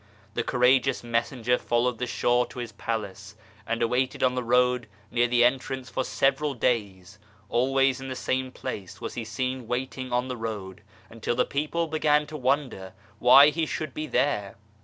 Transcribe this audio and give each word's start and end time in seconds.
The 0.33 0.41
courageous 0.41 1.03
messenger 1.03 1.59
followed 1.59 1.99
the 1.99 2.07
Shah 2.07 2.45
to 2.45 2.57
his 2.57 2.71
Palace, 2.71 3.35
and 3.67 3.83
waited 3.87 4.23
on 4.23 4.33
the 4.33 4.41
road 4.43 4.87
near 5.11 5.27
the 5.27 5.43
entrance 5.43 5.91
for 5.91 6.03
several 6.03 6.55
days. 6.55 7.19
Always 7.49 8.01
in 8.01 8.07
the 8.07 8.15
same 8.15 8.51
place 8.51 8.99
was 8.99 9.13
he 9.13 9.23
seen 9.23 9.67
waiting 9.67 10.11
on 10.11 10.27
the 10.27 10.37
road, 10.37 10.81
until 11.11 11.35
the 11.35 11.45
people 11.45 11.85
began 11.85 12.25
to 12.25 12.35
wonder 12.37 12.93
why 13.19 13.49
he 13.51 13.67
should 13.67 13.93
be 13.93 14.07
there. 14.07 14.55